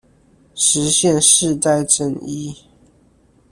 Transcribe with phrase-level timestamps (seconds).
[0.55, 2.63] 實現世代正義